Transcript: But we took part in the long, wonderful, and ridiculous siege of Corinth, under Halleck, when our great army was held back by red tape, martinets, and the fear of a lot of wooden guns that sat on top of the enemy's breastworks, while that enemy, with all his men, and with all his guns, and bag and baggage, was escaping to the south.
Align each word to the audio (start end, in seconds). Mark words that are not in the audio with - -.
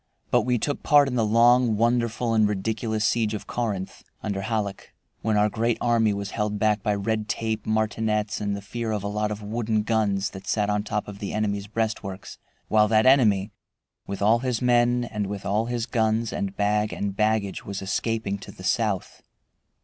But 0.31 0.41
we 0.47 0.57
took 0.57 0.81
part 0.81 1.07
in 1.07 1.13
the 1.13 1.23
long, 1.23 1.77
wonderful, 1.77 2.33
and 2.33 2.47
ridiculous 2.49 3.05
siege 3.05 3.35
of 3.35 3.45
Corinth, 3.45 4.01
under 4.23 4.41
Halleck, 4.41 4.95
when 5.21 5.37
our 5.37 5.47
great 5.47 5.77
army 5.79 6.11
was 6.11 6.31
held 6.31 6.57
back 6.57 6.81
by 6.81 6.95
red 6.95 7.29
tape, 7.29 7.67
martinets, 7.67 8.41
and 8.41 8.57
the 8.57 8.63
fear 8.63 8.91
of 8.93 9.03
a 9.03 9.07
lot 9.07 9.29
of 9.29 9.43
wooden 9.43 9.83
guns 9.83 10.31
that 10.31 10.47
sat 10.47 10.71
on 10.71 10.81
top 10.81 11.07
of 11.07 11.19
the 11.19 11.33
enemy's 11.33 11.67
breastworks, 11.67 12.39
while 12.67 12.87
that 12.87 13.05
enemy, 13.05 13.51
with 14.07 14.23
all 14.23 14.39
his 14.39 14.59
men, 14.59 15.03
and 15.03 15.27
with 15.27 15.45
all 15.45 15.67
his 15.67 15.85
guns, 15.85 16.33
and 16.33 16.57
bag 16.57 16.91
and 16.91 17.15
baggage, 17.15 17.63
was 17.63 17.79
escaping 17.79 18.39
to 18.39 18.51
the 18.51 18.63
south. 18.63 19.21